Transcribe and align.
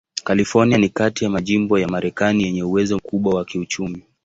California 0.23 0.77
ni 0.77 0.89
kati 0.89 1.23
ya 1.23 1.29
majimbo 1.29 1.79
ya 1.79 1.87
Marekani 1.87 2.43
yenye 2.43 2.63
uwezo 2.63 2.97
mkubwa 2.97 3.35
wa 3.35 3.45
kiuchumi. 3.45 4.03